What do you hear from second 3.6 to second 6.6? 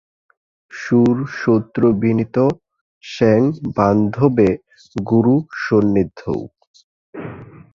বান্ধবে গুরুসন্নিধৌ।